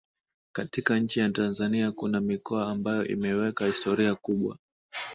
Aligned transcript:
Katika 0.55 0.99
nchi 0.99 1.19
ya 1.19 1.29
Tanzania 1.29 1.91
kuna 1.91 2.21
mikoa 2.21 2.67
ambayo 2.69 3.07
imeweka 3.07 3.65
historia 3.67 4.15
kubwa 4.15 4.57